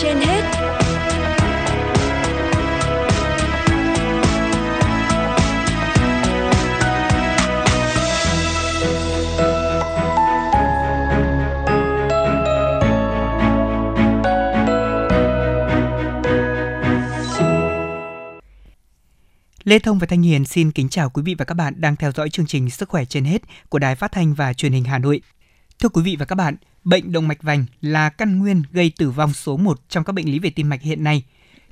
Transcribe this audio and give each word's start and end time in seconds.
trên 0.00 0.16
hết 0.16 0.42
Lê 19.64 19.78
Thông 19.78 19.98
và 19.98 20.06
Thanh 20.06 20.22
Hiền 20.22 20.44
xin 20.44 20.70
kính 20.70 20.88
chào 20.88 21.10
quý 21.10 21.22
vị 21.22 21.34
và 21.38 21.44
các 21.44 21.54
bạn 21.54 21.74
đang 21.80 21.96
theo 21.96 22.12
dõi 22.12 22.30
chương 22.30 22.46
trình 22.46 22.70
Sức 22.70 22.88
khỏe 22.88 23.04
trên 23.04 23.24
hết 23.24 23.42
của 23.68 23.78
Đài 23.78 23.94
Phát 23.94 24.12
thanh 24.12 24.34
và 24.34 24.52
Truyền 24.52 24.72
hình 24.72 24.84
Hà 24.84 24.98
Nội. 24.98 25.20
Thưa 25.82 25.88
quý 25.88 26.02
vị 26.02 26.16
và 26.18 26.24
các 26.24 26.34
bạn, 26.34 26.56
bệnh 26.84 27.12
động 27.12 27.28
mạch 27.28 27.42
vành 27.42 27.64
là 27.80 28.08
căn 28.08 28.38
nguyên 28.38 28.62
gây 28.72 28.92
tử 28.98 29.10
vong 29.10 29.32
số 29.32 29.56
1 29.56 29.80
trong 29.88 30.04
các 30.04 30.12
bệnh 30.12 30.32
lý 30.32 30.38
về 30.38 30.50
tim 30.50 30.68
mạch 30.68 30.82
hiện 30.82 31.04
nay. 31.04 31.24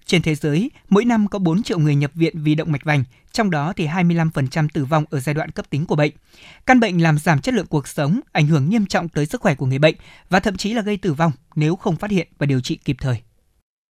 Trên 0.06 0.22
thế 0.22 0.34
giới, 0.34 0.70
mỗi 0.88 1.04
năm 1.04 1.28
có 1.28 1.38
4 1.38 1.62
triệu 1.62 1.78
người 1.78 1.94
nhập 1.94 2.10
viện 2.14 2.42
vì 2.42 2.54
động 2.54 2.72
mạch 2.72 2.84
vành, 2.84 3.04
trong 3.32 3.50
đó 3.50 3.72
thì 3.76 3.86
25% 3.86 4.68
tử 4.72 4.84
vong 4.84 5.04
ở 5.10 5.20
giai 5.20 5.34
đoạn 5.34 5.50
cấp 5.50 5.70
tính 5.70 5.86
của 5.86 5.96
bệnh. 5.96 6.12
Căn 6.66 6.80
bệnh 6.80 7.02
làm 7.02 7.18
giảm 7.18 7.40
chất 7.40 7.54
lượng 7.54 7.66
cuộc 7.66 7.88
sống, 7.88 8.20
ảnh 8.32 8.46
hưởng 8.46 8.70
nghiêm 8.70 8.86
trọng 8.86 9.08
tới 9.08 9.26
sức 9.26 9.40
khỏe 9.40 9.54
của 9.54 9.66
người 9.66 9.78
bệnh 9.78 9.96
và 10.30 10.40
thậm 10.40 10.56
chí 10.56 10.72
là 10.72 10.82
gây 10.82 10.96
tử 10.96 11.12
vong 11.12 11.32
nếu 11.54 11.76
không 11.76 11.96
phát 11.96 12.10
hiện 12.10 12.28
và 12.38 12.46
điều 12.46 12.60
trị 12.60 12.76
kịp 12.76 12.96
thời. 13.00 13.20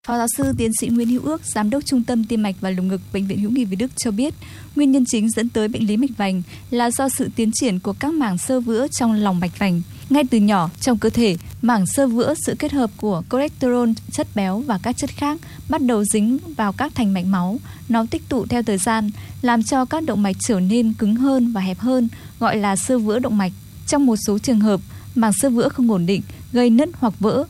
Phó 0.07 0.17
giáo 0.17 0.27
sư 0.37 0.53
tiến 0.57 0.71
sĩ 0.79 0.87
Nguyễn 0.87 1.09
Hữu 1.09 1.21
Ước, 1.23 1.41
giám 1.45 1.69
đốc 1.69 1.85
Trung 1.85 2.03
tâm 2.03 2.23
Tim 2.23 2.43
mạch 2.43 2.55
và 2.61 2.69
Lồng 2.69 2.87
ngực 2.87 3.01
Bệnh 3.13 3.27
viện 3.27 3.39
Hữu 3.39 3.51
nghị 3.51 3.65
Việt 3.65 3.75
Đức 3.75 3.91
cho 3.97 4.11
biết, 4.11 4.33
nguyên 4.75 4.91
nhân 4.91 5.05
chính 5.07 5.29
dẫn 5.29 5.49
tới 5.49 5.67
bệnh 5.67 5.87
lý 5.87 5.97
mạch 5.97 6.09
vành 6.17 6.41
là 6.69 6.91
do 6.91 7.09
sự 7.09 7.29
tiến 7.35 7.51
triển 7.53 7.79
của 7.79 7.93
các 7.99 8.13
mảng 8.13 8.37
sơ 8.37 8.59
vữa 8.59 8.87
trong 8.87 9.13
lòng 9.13 9.39
mạch 9.39 9.59
vành. 9.59 9.81
Ngay 10.09 10.23
từ 10.31 10.37
nhỏ 10.37 10.69
trong 10.79 10.97
cơ 10.97 11.09
thể, 11.09 11.37
mảng 11.61 11.85
sơ 11.85 12.07
vữa 12.07 12.33
sự 12.45 12.55
kết 12.59 12.71
hợp 12.71 12.91
của 12.97 13.23
cholesterol, 13.31 13.89
chất 14.11 14.27
béo 14.35 14.59
và 14.59 14.79
các 14.83 14.97
chất 14.97 15.09
khác 15.09 15.39
bắt 15.69 15.81
đầu 15.81 16.03
dính 16.05 16.37
vào 16.57 16.73
các 16.73 16.95
thành 16.95 17.13
mạch 17.13 17.25
máu. 17.25 17.59
Nó 17.89 18.05
tích 18.11 18.29
tụ 18.29 18.45
theo 18.45 18.63
thời 18.63 18.77
gian, 18.77 19.09
làm 19.41 19.63
cho 19.63 19.85
các 19.85 20.03
động 20.03 20.23
mạch 20.23 20.35
trở 20.39 20.59
nên 20.59 20.93
cứng 20.93 21.15
hơn 21.15 21.51
và 21.51 21.61
hẹp 21.61 21.79
hơn, 21.79 22.09
gọi 22.39 22.57
là 22.57 22.75
sơ 22.75 22.99
vữa 22.99 23.19
động 23.19 23.37
mạch. 23.37 23.51
Trong 23.87 24.05
một 24.05 24.15
số 24.27 24.39
trường 24.39 24.59
hợp, 24.59 24.81
mảng 25.15 25.33
sơ 25.33 25.49
vữa 25.49 25.69
không 25.69 25.91
ổn 25.91 26.05
định, 26.05 26.21
gây 26.53 26.69
nứt 26.69 26.89
hoặc 26.93 27.13
vỡ, 27.19 27.45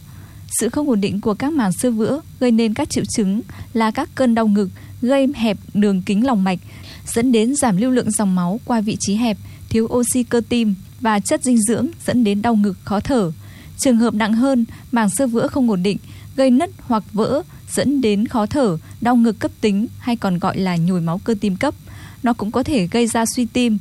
sự 0.59 0.69
không 0.69 0.89
ổn 0.89 1.01
định 1.01 1.21
của 1.21 1.33
các 1.33 1.53
màng 1.53 1.71
sơ 1.71 1.91
vữa 1.91 2.21
gây 2.39 2.51
nên 2.51 2.73
các 2.73 2.89
triệu 2.89 3.03
chứng 3.05 3.41
là 3.73 3.91
các 3.91 4.09
cơn 4.15 4.35
đau 4.35 4.47
ngực, 4.47 4.69
gây 5.01 5.27
hẹp 5.35 5.57
đường 5.73 6.01
kính 6.01 6.25
lòng 6.25 6.43
mạch, 6.43 6.59
dẫn 7.05 7.31
đến 7.31 7.55
giảm 7.55 7.77
lưu 7.77 7.91
lượng 7.91 8.11
dòng 8.11 8.35
máu 8.35 8.59
qua 8.65 8.81
vị 8.81 8.97
trí 8.99 9.15
hẹp, 9.15 9.37
thiếu 9.69 9.85
oxy 9.85 10.23
cơ 10.23 10.41
tim 10.49 10.75
và 11.01 11.19
chất 11.19 11.43
dinh 11.43 11.57
dưỡng 11.61 11.87
dẫn 12.05 12.23
đến 12.23 12.41
đau 12.41 12.55
ngực 12.55 12.77
khó 12.83 12.99
thở. 12.99 13.31
Trường 13.77 13.97
hợp 13.97 14.13
nặng 14.13 14.33
hơn, 14.33 14.65
màng 14.91 15.09
sơ 15.09 15.27
vữa 15.27 15.47
không 15.47 15.69
ổn 15.69 15.83
định, 15.83 15.97
gây 16.35 16.51
nứt 16.51 16.69
hoặc 16.81 17.03
vỡ 17.13 17.43
dẫn 17.71 18.01
đến 18.01 18.27
khó 18.27 18.45
thở, 18.45 18.77
đau 19.01 19.15
ngực 19.15 19.39
cấp 19.39 19.51
tính 19.61 19.87
hay 19.99 20.15
còn 20.15 20.39
gọi 20.39 20.57
là 20.57 20.75
nhồi 20.75 21.01
máu 21.01 21.21
cơ 21.23 21.35
tim 21.41 21.55
cấp. 21.55 21.75
Nó 22.23 22.33
cũng 22.33 22.51
có 22.51 22.63
thể 22.63 22.87
gây 22.87 23.07
ra 23.07 23.25
suy 23.35 23.45
tim, 23.45 23.77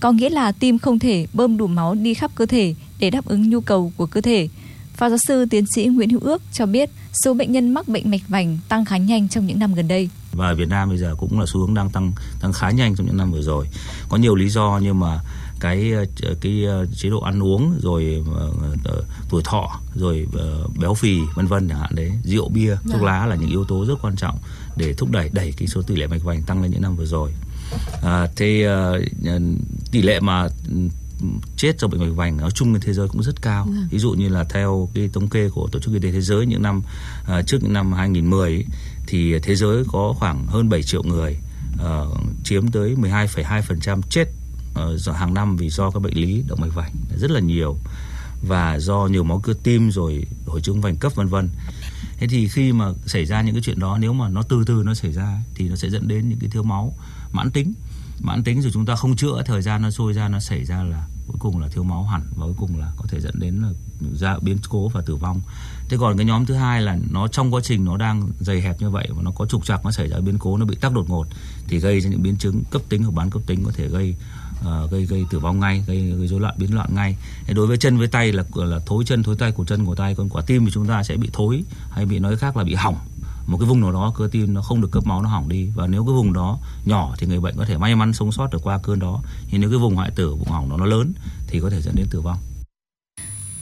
có 0.00 0.12
nghĩa 0.12 0.30
là 0.30 0.52
tim 0.52 0.78
không 0.78 0.98
thể 0.98 1.26
bơm 1.32 1.56
đủ 1.56 1.66
máu 1.66 1.94
đi 1.94 2.14
khắp 2.14 2.30
cơ 2.34 2.46
thể 2.46 2.74
để 2.98 3.10
đáp 3.10 3.26
ứng 3.26 3.50
nhu 3.50 3.60
cầu 3.60 3.92
của 3.96 4.06
cơ 4.06 4.20
thể. 4.20 4.48
Phó 4.94 5.08
giáo 5.08 5.18
sư 5.28 5.46
tiến 5.50 5.64
sĩ 5.74 5.86
Nguyễn 5.86 6.10
Hữu 6.10 6.20
Ước 6.20 6.42
cho 6.52 6.66
biết 6.66 6.90
số 7.24 7.34
bệnh 7.34 7.52
nhân 7.52 7.74
mắc 7.74 7.88
bệnh 7.88 8.10
mạch 8.10 8.28
vành 8.28 8.58
tăng 8.68 8.84
khá 8.84 8.96
nhanh 8.96 9.28
trong 9.28 9.46
những 9.46 9.58
năm 9.58 9.74
gần 9.74 9.88
đây. 9.88 10.08
Và 10.32 10.54
Việt 10.54 10.68
Nam 10.68 10.88
bây 10.88 10.98
giờ 10.98 11.14
cũng 11.18 11.40
là 11.40 11.46
xu 11.46 11.60
hướng 11.60 11.74
đang 11.74 11.90
tăng 11.90 12.12
tăng 12.40 12.52
khá 12.52 12.70
nhanh 12.70 12.96
trong 12.96 13.06
những 13.06 13.16
năm 13.16 13.32
vừa 13.32 13.42
rồi. 13.42 13.68
Có 14.08 14.16
nhiều 14.16 14.34
lý 14.34 14.48
do 14.48 14.80
nhưng 14.82 15.00
mà 15.00 15.20
cái 15.60 15.92
cái 16.40 16.64
chế 16.96 17.10
độ 17.10 17.20
ăn 17.20 17.42
uống 17.42 17.78
rồi 17.82 18.24
uh, 18.30 18.88
tuổi 19.30 19.42
thọ 19.44 19.80
rồi 19.94 20.26
béo 20.80 20.94
phì 20.94 21.18
vân 21.34 21.46
vân 21.46 21.68
chẳng 21.68 21.78
hạn 21.78 21.94
đấy 21.94 22.12
rượu 22.24 22.48
bia 22.48 22.76
thuốc 22.84 23.00
dạ. 23.00 23.06
lá 23.06 23.26
là 23.26 23.36
những 23.36 23.50
yếu 23.50 23.64
tố 23.64 23.86
rất 23.86 23.94
quan 24.02 24.16
trọng 24.16 24.38
để 24.76 24.94
thúc 24.94 25.10
đẩy 25.10 25.30
đẩy 25.32 25.54
cái 25.56 25.68
số 25.68 25.82
tỷ 25.82 25.96
lệ 25.96 26.06
mạch 26.06 26.24
vành 26.24 26.42
tăng 26.42 26.62
lên 26.62 26.70
những 26.70 26.82
năm 26.82 26.96
vừa 26.96 27.06
rồi 27.06 27.30
à, 28.02 28.26
thế 28.36 28.66
tỷ 29.90 30.02
lệ 30.02 30.20
mà 30.20 30.48
chết 31.56 31.80
do 31.80 31.88
bệnh 31.88 32.00
mạch 32.00 32.14
vành 32.16 32.36
nói 32.36 32.50
chung 32.50 32.72
trên 32.72 32.80
thế 32.80 32.92
giới 32.92 33.08
cũng 33.08 33.22
rất 33.22 33.42
cao. 33.42 33.64
Ừ. 33.66 33.72
Ví 33.90 33.98
dụ 33.98 34.12
như 34.12 34.28
là 34.28 34.44
theo 34.44 34.88
cái 34.94 35.10
thống 35.12 35.28
kê 35.28 35.48
của 35.48 35.68
Tổ 35.72 35.78
chức 35.78 35.94
Y 35.94 36.00
tế 36.00 36.12
Thế 36.12 36.20
giới 36.20 36.46
những 36.46 36.62
năm 36.62 36.82
uh, 37.22 37.46
trước 37.46 37.58
những 37.62 37.72
năm 37.72 37.92
2010 37.92 38.50
ấy, 38.50 38.64
thì 39.06 39.38
thế 39.38 39.56
giới 39.56 39.84
có 39.92 40.14
khoảng 40.18 40.46
hơn 40.46 40.68
7 40.68 40.82
triệu 40.82 41.02
người 41.02 41.36
uh, 41.74 42.18
chiếm 42.44 42.70
tới 42.70 42.94
12,2% 42.94 44.00
chết 44.10 44.24
uh, 44.24 45.00
do 45.00 45.12
hàng 45.12 45.34
năm 45.34 45.56
vì 45.56 45.70
do 45.70 45.90
các 45.90 46.02
bệnh 46.02 46.14
lý 46.14 46.44
động 46.48 46.60
mạch 46.60 46.74
vành 46.74 46.92
rất 47.16 47.30
là 47.30 47.40
nhiều 47.40 47.76
và 48.48 48.78
do 48.78 49.06
nhiều 49.10 49.24
máu 49.24 49.40
cơ 49.44 49.54
tim 49.62 49.90
rồi 49.90 50.26
hội 50.46 50.60
chứng 50.60 50.80
vành 50.80 50.96
cấp 50.96 51.14
vân 51.14 51.26
vân. 51.26 51.48
Thế 52.18 52.26
thì 52.26 52.48
khi 52.48 52.72
mà 52.72 52.86
xảy 53.06 53.24
ra 53.26 53.42
những 53.42 53.54
cái 53.54 53.62
chuyện 53.62 53.78
đó 53.78 53.98
nếu 54.00 54.12
mà 54.12 54.28
nó 54.28 54.42
từ 54.42 54.64
từ 54.66 54.82
nó 54.86 54.94
xảy 54.94 55.12
ra 55.12 55.38
thì 55.54 55.68
nó 55.68 55.76
sẽ 55.76 55.90
dẫn 55.90 56.08
đến 56.08 56.28
những 56.28 56.38
cái 56.38 56.50
thiếu 56.50 56.62
máu 56.62 56.94
mãn 57.32 57.50
tính 57.50 57.74
mãn 58.20 58.44
tính 58.44 58.62
rồi 58.62 58.70
chúng 58.74 58.86
ta 58.86 58.96
không 58.96 59.16
chữa 59.16 59.42
thời 59.46 59.62
gian 59.62 59.82
nó 59.82 59.90
trôi 59.90 60.12
ra 60.12 60.28
nó 60.28 60.40
xảy 60.40 60.64
ra 60.64 60.82
là 60.82 61.06
cuối 61.26 61.36
cùng 61.38 61.60
là 61.60 61.68
thiếu 61.68 61.82
máu 61.84 62.04
hẳn 62.04 62.22
và 62.36 62.46
cuối 62.46 62.54
cùng 62.58 62.78
là 62.78 62.92
có 62.96 63.04
thể 63.08 63.20
dẫn 63.20 63.34
đến 63.38 63.62
là 63.62 63.68
ra 64.14 64.38
biến 64.42 64.58
cố 64.68 64.88
và 64.88 65.02
tử 65.06 65.16
vong. 65.16 65.40
Thế 65.88 65.96
còn 66.00 66.16
cái 66.16 66.26
nhóm 66.26 66.46
thứ 66.46 66.54
hai 66.54 66.82
là 66.82 66.98
nó 67.10 67.28
trong 67.28 67.54
quá 67.54 67.60
trình 67.64 67.84
nó 67.84 67.96
đang 67.96 68.28
dày 68.40 68.60
hẹp 68.60 68.80
như 68.80 68.90
vậy 68.90 69.08
và 69.10 69.22
nó 69.22 69.30
có 69.30 69.46
trục 69.46 69.64
trặc 69.64 69.84
nó 69.84 69.90
xảy 69.90 70.08
ra 70.08 70.18
biến 70.18 70.38
cố 70.38 70.56
nó 70.56 70.64
bị 70.64 70.76
tắc 70.80 70.92
đột 70.92 71.10
ngột 71.10 71.26
thì 71.68 71.78
gây 71.78 72.00
ra 72.00 72.10
những 72.10 72.22
biến 72.22 72.36
chứng 72.36 72.62
cấp 72.70 72.82
tính 72.88 73.02
hoặc 73.02 73.14
bán 73.14 73.30
cấp 73.30 73.42
tính 73.46 73.64
có 73.64 73.72
thể 73.74 73.88
gây 73.88 74.14
uh, 74.60 74.90
gây 74.90 75.06
gây 75.06 75.26
tử 75.30 75.38
vong 75.38 75.60
ngay 75.60 75.84
gây 75.86 76.10
gây 76.10 76.28
rối 76.28 76.40
loạn 76.40 76.54
biến 76.58 76.74
loạn 76.74 76.94
ngay. 76.94 77.16
Thế 77.46 77.54
đối 77.54 77.66
với 77.66 77.76
chân 77.76 77.98
với 77.98 78.08
tay 78.08 78.32
là 78.32 78.44
là 78.54 78.78
thối 78.86 79.04
chân 79.06 79.22
thối 79.22 79.36
tay 79.36 79.52
của 79.52 79.64
chân 79.64 79.84
của 79.84 79.94
tay 79.94 80.14
còn 80.14 80.28
quả 80.28 80.42
tim 80.46 80.64
thì 80.64 80.70
chúng 80.74 80.86
ta 80.86 81.02
sẽ 81.02 81.16
bị 81.16 81.30
thối 81.32 81.64
hay 81.90 82.06
bị 82.06 82.18
nói 82.18 82.36
khác 82.36 82.56
là 82.56 82.64
bị 82.64 82.74
hỏng 82.74 82.96
một 83.46 83.58
cái 83.58 83.68
vùng 83.68 83.80
nào 83.80 83.92
đó 83.92 84.12
cơ 84.16 84.28
tim 84.32 84.54
nó 84.54 84.62
không 84.62 84.80
được 84.80 84.88
cấp 84.92 85.06
máu 85.06 85.22
nó 85.22 85.28
hỏng 85.28 85.48
đi. 85.48 85.70
Và 85.74 85.86
nếu 85.86 86.04
cái 86.04 86.14
vùng 86.14 86.32
đó 86.32 86.58
nhỏ 86.84 87.14
thì 87.18 87.26
người 87.26 87.40
bệnh 87.40 87.56
có 87.56 87.64
thể 87.64 87.78
may 87.78 87.94
mắn 87.94 88.12
sống 88.12 88.32
sót 88.32 88.52
được 88.52 88.62
qua 88.62 88.78
cơn 88.82 88.98
đó. 88.98 89.22
Nhưng 89.50 89.60
nếu 89.60 89.70
cái 89.70 89.78
vùng 89.78 89.94
hoại 89.94 90.10
tử 90.10 90.34
vùng 90.34 90.48
hỏng 90.48 90.70
đó 90.70 90.76
nó 90.76 90.86
lớn 90.86 91.12
thì 91.46 91.60
có 91.60 91.70
thể 91.70 91.80
dẫn 91.80 91.94
đến 91.94 92.06
tử 92.10 92.20
vong. 92.20 92.38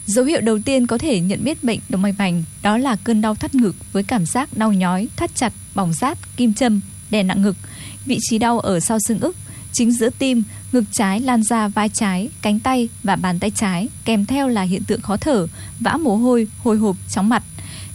Dấu 0.07 0.25
hiệu 0.25 0.41
đầu 0.41 0.59
tiên 0.65 0.87
có 0.87 0.99
thể 0.99 1.21
nhận 1.21 1.45
biết 1.45 1.65
bệnh 1.65 1.81
động 1.89 2.03
mạch 2.03 2.15
vành 2.19 2.45
đó 2.63 2.79
là 2.79 2.97
cơn 3.05 3.21
đau 3.21 3.35
thắt 3.35 3.55
ngực 3.55 3.77
với 3.93 4.03
cảm 4.03 4.27
giác 4.27 4.57
đau 4.57 4.73
nhói, 4.73 5.09
thắt 5.17 5.35
chặt, 5.35 5.53
bỏng 5.75 5.93
rát, 5.93 6.19
kim 6.37 6.55
châm, 6.55 6.81
đè 7.11 7.23
nặng 7.23 7.43
ngực, 7.43 7.57
vị 8.05 8.19
trí 8.21 8.39
đau 8.39 8.61
ở 8.61 8.81
sau 8.81 8.99
xương 9.09 9.21
ức, 9.21 9.37
chính 9.73 9.93
giữa 9.93 10.11
tim, 10.19 10.43
ngực 10.73 10.85
trái 10.93 11.21
lan 11.21 11.43
ra 11.43 11.69
vai 11.69 11.89
trái, 11.89 12.29
cánh 12.43 12.61
tay 12.61 12.89
và 13.03 13.17
bàn 13.17 13.39
tay 13.39 13.51
trái, 13.51 13.89
kèm 14.05 14.27
theo 14.27 14.49
là 14.49 14.63
hiện 14.63 14.85
tượng 14.85 15.01
khó 15.01 15.17
thở, 15.17 15.47
vã 15.81 15.97
mồ 15.97 16.17
hôi, 16.17 16.49
hồi 16.59 16.77
hộp, 16.77 16.97
chóng 17.11 17.29
mặt. 17.29 17.43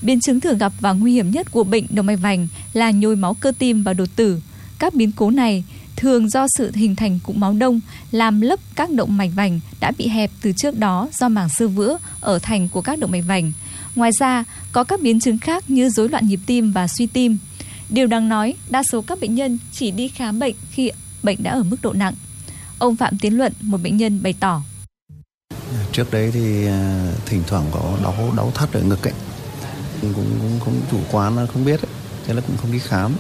Biến 0.02 0.20
chứng 0.20 0.40
thường 0.40 0.58
gặp 0.58 0.74
và 0.80 0.94
nguy 0.94 1.14
hiểm 1.14 1.32
nhất 1.32 1.52
của 1.52 1.64
bệnh 1.64 1.86
động 1.90 2.06
mạch 2.06 2.20
vành 2.22 2.48
là 2.74 2.92
nhồi 2.92 3.16
máu 3.16 3.34
cơ 3.34 3.52
tim 3.60 3.84
và 3.84 3.94
đột 3.94 4.10
tử. 4.16 4.42
Các 4.80 4.94
biến 4.94 5.12
cố 5.12 5.32
này 5.32 5.64
thường 5.96 6.30
do 6.30 6.46
sự 6.58 6.72
hình 6.76 6.96
thành 6.96 7.20
cục 7.24 7.36
máu 7.38 7.54
đông 7.54 7.80
làm 8.12 8.42
lấp 8.42 8.60
các 8.76 8.92
động 8.92 9.18
mạch 9.18 9.32
vành 9.36 9.60
đã 9.80 9.92
bị 9.98 10.08
hẹp 10.08 10.32
từ 10.42 10.52
trước 10.58 10.80
đó 10.80 11.10
do 11.14 11.30
mảng 11.30 11.50
sơ 11.50 11.68
vữa 11.68 11.98
ở 12.22 12.40
thành 12.40 12.70
của 12.70 12.82
các 12.82 13.00
động 13.00 13.12
mạch 13.12 13.24
vành. 13.28 13.52
Ngoài 13.96 14.12
ra, 14.20 14.44
có 14.72 14.84
các 14.84 15.02
biến 15.02 15.20
chứng 15.20 15.38
khác 15.38 15.70
như 15.70 15.90
rối 15.90 16.10
loạn 16.10 16.28
nhịp 16.28 16.40
tim 16.46 16.72
và 16.72 16.88
suy 16.88 17.08
tim. 17.08 17.38
Điều 17.90 18.08
đáng 18.08 18.30
nói, 18.30 18.54
đa 18.70 18.84
số 18.84 19.02
các 19.02 19.20
bệnh 19.22 19.36
nhân 19.36 19.58
chỉ 19.72 19.92
đi 19.92 20.08
khám 20.08 20.40
bệnh 20.40 20.56
khi 20.72 20.92
bệnh 21.24 21.44
đã 21.44 21.52
ở 21.52 21.64
mức 21.64 21.78
độ 21.82 21.94
nặng. 21.94 22.14
Ông 22.80 22.96
Phạm 22.96 23.18
Tiến 23.18 23.38
Luận, 23.38 23.54
một 23.62 23.78
bệnh 23.84 23.98
nhân 23.98 24.24
bày 24.24 24.34
tỏ. 24.40 24.62
Trước 25.92 26.12
đấy 26.12 26.32
thì 26.34 26.68
à, 26.68 27.12
thỉnh 27.26 27.44
thoảng 27.48 27.66
có 27.72 27.98
đau 28.04 28.34
đau 28.38 28.52
thắt 28.56 28.74
ở 28.74 28.82
ngực 28.82 29.08
ấy 29.08 29.14
cũng 30.02 30.14
cũng 30.16 30.60
cũng 30.66 30.82
chủ 30.92 30.98
quan 31.12 31.36
là 31.36 31.46
không 31.46 31.66
biết 31.66 31.82
ấy. 31.82 31.92
thế 32.26 32.34
là 32.34 32.42
cũng 32.42 32.58
không 32.58 32.72
đi 32.72 32.80
khám. 32.80 33.12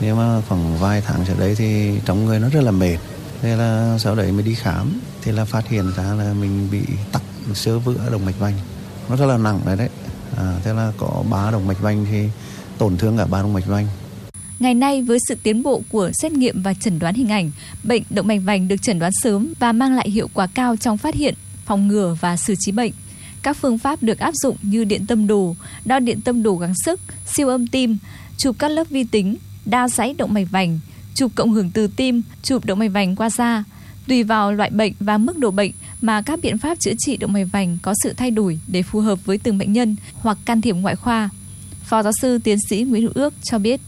Nhưng 0.00 0.16
mà 0.16 0.42
khoảng 0.48 0.78
vài 0.78 1.02
tháng 1.06 1.24
trở 1.28 1.34
đấy 1.38 1.54
thì 1.58 1.92
trong 2.04 2.24
người 2.24 2.40
nó 2.40 2.48
rất 2.48 2.60
là 2.60 2.70
mệt. 2.70 2.96
Thế 3.42 3.56
là 3.56 3.98
sau 3.98 4.14
đấy 4.14 4.32
mới 4.32 4.42
đi 4.42 4.54
khám. 4.54 5.00
Thì 5.22 5.32
là 5.32 5.44
phát 5.44 5.68
hiện 5.68 5.92
ra 5.96 6.14
là 6.14 6.32
mình 6.32 6.68
bị 6.70 6.80
tắc 7.12 7.22
sơ 7.54 7.78
vữa 7.78 8.08
động 8.10 8.24
mạch 8.24 8.38
vành. 8.38 8.54
Nó 9.08 9.16
rất 9.16 9.26
là 9.26 9.38
nặng 9.38 9.60
đấy 9.66 9.76
đấy. 9.76 9.88
À, 10.36 10.60
thế 10.64 10.74
là 10.74 10.92
có 10.98 11.24
ba 11.30 11.50
động 11.50 11.66
mạch 11.66 11.80
vành 11.80 12.06
thì 12.10 12.28
tổn 12.78 12.96
thương 12.96 13.18
cả 13.18 13.26
ba 13.26 13.42
động 13.42 13.52
mạch 13.52 13.66
vành. 13.66 13.86
Ngày 14.58 14.74
nay 14.74 15.02
với 15.02 15.18
sự 15.28 15.36
tiến 15.42 15.62
bộ 15.62 15.82
của 15.88 16.10
xét 16.22 16.32
nghiệm 16.32 16.62
và 16.62 16.74
chẩn 16.74 16.98
đoán 16.98 17.14
hình 17.14 17.28
ảnh, 17.28 17.50
bệnh 17.84 18.02
động 18.10 18.26
mạch 18.26 18.40
vành 18.44 18.68
được 18.68 18.82
chẩn 18.82 18.98
đoán 18.98 19.12
sớm 19.22 19.52
và 19.58 19.72
mang 19.72 19.96
lại 19.96 20.10
hiệu 20.10 20.28
quả 20.34 20.46
cao 20.54 20.76
trong 20.76 20.98
phát 20.98 21.14
hiện, 21.14 21.34
phòng 21.64 21.88
ngừa 21.88 22.16
và 22.20 22.36
xử 22.36 22.54
trí 22.58 22.72
bệnh. 22.72 22.92
Các 23.48 23.56
phương 23.56 23.78
pháp 23.78 24.02
được 24.02 24.18
áp 24.18 24.34
dụng 24.42 24.56
như 24.62 24.84
điện 24.84 25.06
tâm 25.06 25.26
đồ, 25.26 25.56
đo 25.84 25.98
điện 25.98 26.20
tâm 26.20 26.42
đồ 26.42 26.56
gắng 26.56 26.74
sức, 26.84 27.00
siêu 27.26 27.48
âm 27.48 27.66
tim, 27.66 27.98
chụp 28.36 28.56
các 28.58 28.68
lớp 28.68 28.84
vi 28.90 29.04
tính, 29.04 29.36
đa 29.64 29.88
dãy 29.88 30.14
động 30.18 30.34
mạch 30.34 30.50
vành, 30.50 30.80
chụp 31.14 31.32
cộng 31.34 31.52
hưởng 31.52 31.70
từ 31.70 31.86
tim, 31.86 32.22
chụp 32.42 32.64
động 32.64 32.78
mạch 32.78 32.88
vành 32.88 33.16
qua 33.16 33.30
da. 33.30 33.64
Tùy 34.08 34.22
vào 34.22 34.52
loại 34.52 34.70
bệnh 34.70 34.92
và 35.00 35.18
mức 35.18 35.38
độ 35.38 35.50
bệnh 35.50 35.72
mà 36.00 36.22
các 36.22 36.38
biện 36.42 36.58
pháp 36.58 36.80
chữa 36.80 36.92
trị 36.98 37.16
động 37.16 37.32
mạch 37.32 37.46
vành 37.52 37.78
có 37.82 37.94
sự 38.02 38.12
thay 38.12 38.30
đổi 38.30 38.58
để 38.66 38.82
phù 38.82 39.00
hợp 39.00 39.18
với 39.24 39.38
từng 39.38 39.58
bệnh 39.58 39.72
nhân 39.72 39.96
hoặc 40.14 40.38
can 40.44 40.60
thiệp 40.60 40.72
ngoại 40.72 40.96
khoa. 40.96 41.28
Phó 41.84 42.02
giáo 42.02 42.12
sư 42.20 42.38
tiến 42.38 42.58
sĩ 42.68 42.82
Nguyễn 42.82 43.02
Hữu 43.02 43.12
Ước 43.14 43.34
cho 43.42 43.58
biết. 43.58 43.80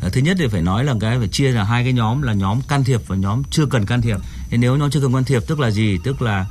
Ờ, 0.00 0.10
thứ 0.10 0.20
nhất 0.20 0.36
thì 0.40 0.46
phải 0.48 0.62
nói 0.62 0.84
là 0.84 0.94
cái 1.00 1.18
phải 1.18 1.28
chia 1.28 1.52
ra 1.52 1.64
hai 1.64 1.84
cái 1.84 1.92
nhóm 1.92 2.22
là 2.22 2.32
nhóm 2.32 2.60
can 2.68 2.84
thiệp 2.84 3.00
và 3.06 3.16
nhóm 3.16 3.42
chưa 3.50 3.66
cần 3.66 3.86
can 3.86 4.02
thiệp. 4.02 4.16
Thì 4.50 4.56
nếu 4.56 4.76
nhóm 4.76 4.90
chưa 4.90 5.00
cần 5.00 5.12
can 5.12 5.24
thiệp 5.24 5.42
tức 5.46 5.60
là 5.60 5.70
gì? 5.70 5.98
Tức 6.04 6.22
là 6.22 6.46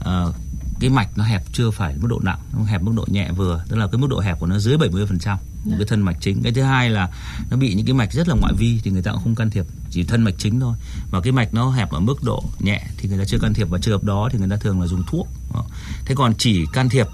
uh, 0.00 0.34
cái 0.84 0.90
mạch 0.90 1.18
nó 1.18 1.24
hẹp 1.24 1.42
chưa 1.52 1.70
phải 1.70 1.94
mức 2.00 2.08
độ 2.10 2.20
nặng 2.22 2.38
nó 2.52 2.64
hẹp 2.64 2.82
mức 2.82 2.92
độ 2.96 3.06
nhẹ 3.08 3.30
vừa 3.36 3.64
tức 3.68 3.76
là 3.76 3.86
cái 3.86 3.98
mức 3.98 4.06
độ 4.10 4.20
hẹp 4.20 4.38
của 4.38 4.46
nó 4.46 4.58
dưới 4.58 4.76
70% 4.76 5.36
một 5.64 5.74
cái 5.78 5.86
thân 5.86 6.02
mạch 6.02 6.16
chính. 6.20 6.42
Cái 6.42 6.52
thứ 6.52 6.62
hai 6.62 6.90
là 6.90 7.10
nó 7.50 7.56
bị 7.56 7.74
những 7.74 7.86
cái 7.86 7.94
mạch 7.94 8.12
rất 8.12 8.28
là 8.28 8.34
ngoại 8.40 8.52
vi 8.56 8.80
thì 8.84 8.90
người 8.90 9.02
ta 9.02 9.12
cũng 9.12 9.20
không 9.22 9.34
can 9.34 9.50
thiệp 9.50 9.66
chỉ 9.90 10.04
thân 10.04 10.22
mạch 10.22 10.34
chính 10.38 10.60
thôi. 10.60 10.74
Và 11.10 11.20
cái 11.20 11.32
mạch 11.32 11.54
nó 11.54 11.70
hẹp 11.70 11.90
ở 11.90 12.00
mức 12.00 12.24
độ 12.24 12.44
nhẹ 12.58 12.82
thì 12.96 13.08
người 13.08 13.18
ta 13.18 13.24
chưa 13.24 13.38
can 13.38 13.54
thiệp 13.54 13.68
và 13.70 13.78
trường 13.78 13.94
hợp 13.94 14.04
đó 14.04 14.28
thì 14.32 14.38
người 14.38 14.48
ta 14.48 14.56
thường 14.56 14.80
là 14.80 14.86
dùng 14.86 15.02
thuốc. 15.06 15.28
Thế 16.04 16.14
còn 16.14 16.34
chỉ 16.38 16.66
can 16.72 16.88
thiệp 16.88 17.06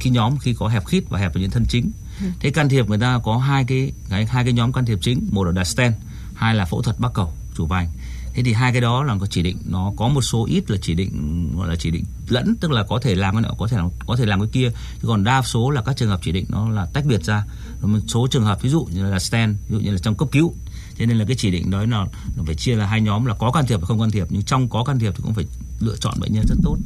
khi 0.00 0.10
nhóm 0.10 0.38
khi 0.38 0.54
có 0.54 0.68
hẹp 0.68 0.86
khít 0.86 1.04
và 1.08 1.18
hẹp 1.18 1.34
ở 1.34 1.40
những 1.40 1.50
thân 1.50 1.64
chính. 1.68 1.90
Ừ. 2.20 2.26
thế 2.40 2.50
can 2.50 2.68
thiệp 2.68 2.88
người 2.88 2.98
ta 2.98 3.20
có 3.24 3.38
hai 3.38 3.64
cái, 3.64 3.92
cái 4.08 4.26
hai 4.26 4.44
cái 4.44 4.52
nhóm 4.52 4.72
can 4.72 4.86
thiệp 4.86 4.98
chính 5.02 5.28
một 5.30 5.44
là 5.44 5.52
đặt 5.52 5.64
stent 5.64 5.94
hai 6.34 6.54
là 6.54 6.64
phẫu 6.64 6.82
thuật 6.82 7.00
bắc 7.00 7.12
cầu 7.14 7.32
chủ 7.56 7.66
vành. 7.66 7.88
Thế 8.34 8.42
thì 8.42 8.52
hai 8.52 8.72
cái 8.72 8.80
đó 8.80 9.02
là 9.02 9.16
có 9.20 9.26
chỉ 9.26 9.42
định 9.42 9.58
nó 9.66 9.92
có 9.96 10.08
một 10.08 10.22
số 10.22 10.46
ít 10.50 10.70
là 10.70 10.76
chỉ 10.82 10.94
định 10.94 11.43
gọi 11.56 11.68
là 11.68 11.76
chỉ 11.76 11.90
định 11.90 12.04
lẫn, 12.28 12.54
tức 12.60 12.70
là 12.70 12.82
có 12.82 12.98
thể 13.02 13.14
làm 13.14 13.34
cái 13.34 13.42
nọ, 13.42 13.48
có 13.58 13.68
thể 13.68 13.76
làm, 13.76 13.90
có 14.06 14.16
thể 14.16 14.26
làm 14.26 14.40
cái 14.40 14.48
kia. 14.52 14.70
Chứ 15.02 15.08
còn 15.08 15.24
đa 15.24 15.42
số 15.42 15.70
là 15.70 15.82
các 15.82 15.96
trường 15.96 16.08
hợp 16.08 16.20
chỉ 16.22 16.32
định 16.32 16.46
nó 16.48 16.68
là 16.68 16.86
tách 16.92 17.04
biệt 17.06 17.24
ra. 17.24 17.44
Một 17.82 17.98
số 18.08 18.26
trường 18.30 18.44
hợp, 18.44 18.62
ví 18.62 18.70
dụ 18.70 18.88
như 18.92 19.10
là 19.10 19.18
stent 19.18 19.56
ví 19.68 19.76
dụ 19.76 19.80
như 19.80 19.90
là 19.90 19.98
trong 19.98 20.14
cấp 20.14 20.28
cứu. 20.32 20.54
Cho 20.98 21.06
nên 21.06 21.18
là 21.18 21.24
cái 21.24 21.36
chỉ 21.36 21.50
định 21.50 21.70
đó 21.70 21.78
là 21.78 21.86
nó 21.86 22.42
phải 22.46 22.54
chia 22.54 22.74
là 22.74 22.86
hai 22.86 23.00
nhóm 23.00 23.24
là 23.24 23.34
có 23.34 23.50
can 23.50 23.66
thiệp 23.66 23.80
và 23.80 23.86
không 23.86 24.00
can 24.00 24.10
thiệp. 24.10 24.26
Nhưng 24.30 24.42
trong 24.42 24.68
có 24.68 24.84
can 24.84 24.98
thiệp 24.98 25.12
thì 25.16 25.22
cũng 25.22 25.34
phải 25.34 25.44
lựa 25.84 25.96
chọn 26.00 26.14
bệnh 26.20 26.32
nhân 26.32 26.44
rất 26.48 26.56
tốt. 26.62 26.76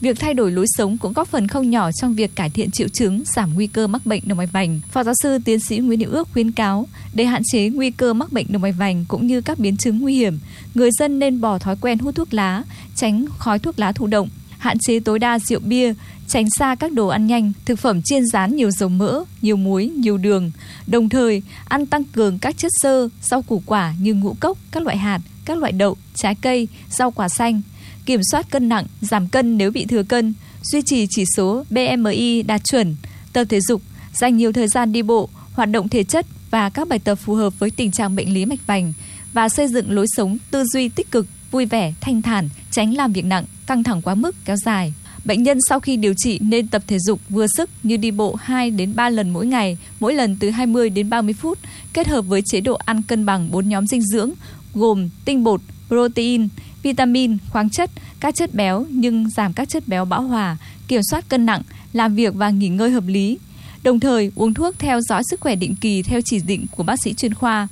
Việc 0.00 0.20
thay 0.20 0.34
đổi 0.34 0.52
lối 0.52 0.66
sống 0.68 0.98
cũng 0.98 1.12
góp 1.12 1.28
phần 1.28 1.48
không 1.48 1.70
nhỏ 1.70 1.90
trong 1.92 2.14
việc 2.14 2.34
cải 2.34 2.50
thiện 2.50 2.70
triệu 2.70 2.88
chứng, 2.88 3.22
giảm 3.34 3.54
nguy 3.54 3.66
cơ 3.66 3.86
mắc 3.86 4.06
bệnh 4.06 4.22
động 4.26 4.38
mạch 4.38 4.52
vành. 4.52 4.80
Phó 4.90 5.04
giáo 5.04 5.14
sư 5.22 5.38
tiến 5.44 5.60
sĩ 5.60 5.78
Nguyễn 5.78 6.00
Hữu 6.00 6.10
Ước 6.10 6.28
khuyến 6.32 6.52
cáo 6.52 6.88
để 7.14 7.24
hạn 7.24 7.42
chế 7.52 7.68
nguy 7.68 7.90
cơ 7.90 8.12
mắc 8.12 8.32
bệnh 8.32 8.46
động 8.52 8.62
mạch 8.62 8.74
vành 8.78 9.04
cũng 9.08 9.26
như 9.26 9.40
các 9.40 9.58
biến 9.58 9.76
chứng 9.76 9.98
nguy 9.98 10.14
hiểm, 10.14 10.38
người 10.74 10.90
dân 10.98 11.18
nên 11.18 11.40
bỏ 11.40 11.58
thói 11.58 11.76
quen 11.80 11.98
hút 11.98 12.14
thuốc 12.14 12.34
lá, 12.34 12.62
tránh 12.96 13.24
khói 13.38 13.58
thuốc 13.58 13.78
lá 13.78 13.92
thụ 13.92 14.06
động, 14.06 14.28
hạn 14.58 14.78
chế 14.78 15.00
tối 15.00 15.18
đa 15.18 15.38
rượu 15.38 15.60
bia, 15.60 15.94
tránh 16.28 16.50
xa 16.50 16.74
các 16.74 16.92
đồ 16.92 17.08
ăn 17.08 17.26
nhanh, 17.26 17.52
thực 17.64 17.78
phẩm 17.78 18.02
chiên 18.02 18.26
rán 18.26 18.56
nhiều 18.56 18.70
dầu 18.70 18.88
mỡ, 18.88 19.24
nhiều 19.42 19.56
muối, 19.56 19.88
nhiều 19.88 20.16
đường. 20.16 20.50
Đồng 20.86 21.08
thời, 21.08 21.42
ăn 21.64 21.86
tăng 21.86 22.04
cường 22.04 22.38
các 22.38 22.58
chất 22.58 22.72
xơ, 22.82 23.08
rau 23.22 23.42
củ 23.42 23.62
quả 23.66 23.94
như 24.00 24.14
ngũ 24.14 24.36
cốc, 24.40 24.58
các 24.70 24.82
loại 24.82 24.96
hạt, 24.96 25.20
các 25.44 25.58
loại 25.58 25.72
đậu, 25.72 25.96
trái 26.14 26.34
cây, 26.34 26.68
rau 26.90 27.10
quả 27.10 27.28
xanh. 27.28 27.62
Kiểm 28.06 28.20
soát 28.30 28.50
cân 28.50 28.68
nặng, 28.68 28.86
giảm 29.00 29.28
cân 29.28 29.58
nếu 29.58 29.70
bị 29.70 29.84
thừa 29.84 30.02
cân, 30.02 30.34
duy 30.62 30.82
trì 30.82 31.06
chỉ 31.10 31.24
số 31.36 31.64
BMI 31.70 32.42
đạt 32.42 32.64
chuẩn, 32.64 32.96
tập 33.32 33.44
thể 33.48 33.60
dục, 33.60 33.82
dành 34.14 34.36
nhiều 34.36 34.52
thời 34.52 34.68
gian 34.68 34.92
đi 34.92 35.02
bộ, 35.02 35.28
hoạt 35.52 35.70
động 35.70 35.88
thể 35.88 36.04
chất 36.04 36.26
và 36.50 36.70
các 36.70 36.88
bài 36.88 36.98
tập 36.98 37.14
phù 37.14 37.34
hợp 37.34 37.58
với 37.58 37.70
tình 37.70 37.90
trạng 37.90 38.16
bệnh 38.16 38.34
lý 38.34 38.44
mạch 38.44 38.66
vành 38.66 38.92
và 39.32 39.48
xây 39.48 39.68
dựng 39.68 39.90
lối 39.90 40.06
sống 40.16 40.38
tư 40.50 40.64
duy 40.64 40.88
tích 40.88 41.10
cực, 41.10 41.26
vui 41.50 41.66
vẻ, 41.66 41.94
thanh 42.00 42.22
thản, 42.22 42.48
tránh 42.70 42.94
làm 42.94 43.12
việc 43.12 43.24
nặng, 43.24 43.44
căng 43.66 43.84
thẳng 43.84 44.02
quá 44.02 44.14
mức 44.14 44.36
kéo 44.44 44.56
dài. 44.56 44.92
Bệnh 45.24 45.42
nhân 45.42 45.58
sau 45.68 45.80
khi 45.80 45.96
điều 45.96 46.14
trị 46.16 46.38
nên 46.42 46.68
tập 46.68 46.82
thể 46.86 46.98
dục 46.98 47.20
vừa 47.28 47.46
sức 47.56 47.70
như 47.82 47.96
đi 47.96 48.10
bộ 48.10 48.36
2 48.40 48.70
đến 48.70 48.94
3 48.94 49.08
lần 49.08 49.30
mỗi 49.30 49.46
ngày, 49.46 49.78
mỗi 50.00 50.14
lần 50.14 50.36
từ 50.40 50.50
20 50.50 50.90
đến 50.90 51.10
30 51.10 51.34
phút, 51.34 51.58
kết 51.92 52.06
hợp 52.06 52.22
với 52.22 52.42
chế 52.42 52.60
độ 52.60 52.74
ăn 52.74 53.02
cân 53.02 53.26
bằng 53.26 53.50
4 53.50 53.68
nhóm 53.68 53.86
dinh 53.86 54.02
dưỡng 54.02 54.30
gồm 54.74 55.08
tinh 55.24 55.44
bột, 55.44 55.60
protein, 55.88 56.48
vitamin, 56.82 57.36
khoáng 57.50 57.70
chất, 57.70 57.90
các 58.20 58.34
chất 58.34 58.54
béo 58.54 58.86
nhưng 58.90 59.30
giảm 59.30 59.52
các 59.52 59.68
chất 59.68 59.88
béo 59.88 60.04
bão 60.04 60.22
hòa, 60.22 60.56
kiểm 60.88 61.00
soát 61.10 61.28
cân 61.28 61.46
nặng, 61.46 61.62
làm 61.92 62.14
việc 62.14 62.34
và 62.34 62.50
nghỉ 62.50 62.68
ngơi 62.68 62.90
hợp 62.90 63.04
lý. 63.06 63.38
Đồng 63.82 64.00
thời 64.00 64.32
uống 64.34 64.54
thuốc 64.54 64.78
theo 64.78 65.00
dõi 65.00 65.22
sức 65.30 65.40
khỏe 65.40 65.56
định 65.56 65.74
kỳ 65.80 66.02
theo 66.02 66.20
chỉ 66.24 66.40
định 66.46 66.66
của 66.70 66.82
bác 66.82 67.02
sĩ 67.04 67.14
chuyên 67.14 67.34
khoa. 67.34 67.68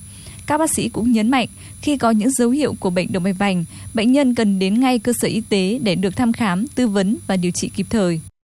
Các 0.46 0.58
bác 0.58 0.70
sĩ 0.76 0.88
cũng 0.88 1.12
nhấn 1.12 1.30
mạnh 1.30 1.48
khi 1.82 1.96
có 1.96 2.10
những 2.10 2.30
dấu 2.30 2.50
hiệu 2.50 2.74
của 2.80 2.90
bệnh 2.90 3.12
động 3.12 3.22
mạch 3.22 3.38
vành, 3.38 3.64
bệnh 3.94 4.12
nhân 4.12 4.34
cần 4.34 4.58
đến 4.58 4.80
ngay 4.80 4.98
cơ 4.98 5.12
sở 5.20 5.28
y 5.28 5.40
tế 5.40 5.78
để 5.82 5.94
được 5.94 6.16
thăm 6.16 6.32
khám, 6.32 6.66
tư 6.74 6.88
vấn 6.88 7.16
và 7.26 7.36
điều 7.36 7.52
trị 7.52 7.70
kịp 7.76 7.86
thời. 7.90 8.20